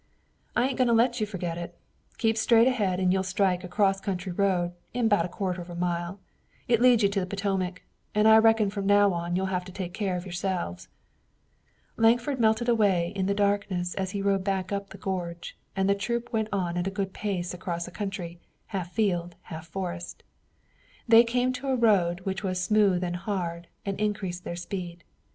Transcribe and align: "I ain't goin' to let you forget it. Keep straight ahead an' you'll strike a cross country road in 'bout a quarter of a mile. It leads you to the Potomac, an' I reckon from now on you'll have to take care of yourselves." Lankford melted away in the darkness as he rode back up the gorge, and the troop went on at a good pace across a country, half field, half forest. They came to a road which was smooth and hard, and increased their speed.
"I 0.55 0.67
ain't 0.67 0.79
goin' 0.79 0.87
to 0.87 0.93
let 0.95 1.19
you 1.21 1.27
forget 1.27 1.59
it. 1.59 1.77
Keep 2.17 2.35
straight 2.35 2.67
ahead 2.67 2.99
an' 2.99 3.11
you'll 3.11 3.21
strike 3.21 3.63
a 3.63 3.67
cross 3.67 4.01
country 4.01 4.31
road 4.31 4.71
in 4.95 5.07
'bout 5.07 5.25
a 5.25 5.29
quarter 5.29 5.61
of 5.61 5.69
a 5.69 5.75
mile. 5.75 6.19
It 6.67 6.81
leads 6.81 7.03
you 7.03 7.09
to 7.09 7.19
the 7.19 7.27
Potomac, 7.27 7.83
an' 8.15 8.25
I 8.25 8.37
reckon 8.37 8.71
from 8.71 8.87
now 8.87 9.13
on 9.13 9.35
you'll 9.35 9.45
have 9.53 9.63
to 9.65 9.71
take 9.71 9.93
care 9.93 10.15
of 10.17 10.25
yourselves." 10.25 10.87
Lankford 11.97 12.39
melted 12.39 12.67
away 12.67 13.13
in 13.15 13.27
the 13.27 13.35
darkness 13.35 13.93
as 13.93 14.09
he 14.09 14.23
rode 14.23 14.43
back 14.43 14.71
up 14.71 14.89
the 14.89 14.97
gorge, 14.97 15.55
and 15.75 15.87
the 15.87 15.93
troop 15.93 16.33
went 16.33 16.47
on 16.51 16.77
at 16.77 16.87
a 16.87 16.89
good 16.89 17.13
pace 17.13 17.53
across 17.53 17.87
a 17.87 17.91
country, 17.91 18.39
half 18.73 18.91
field, 18.91 19.35
half 19.53 19.67
forest. 19.67 20.23
They 21.07 21.23
came 21.23 21.53
to 21.53 21.67
a 21.67 21.75
road 21.75 22.21
which 22.21 22.43
was 22.43 22.59
smooth 22.59 23.03
and 23.03 23.17
hard, 23.17 23.67
and 23.85 24.01
increased 24.01 24.45
their 24.45 24.55
speed. 24.55 25.03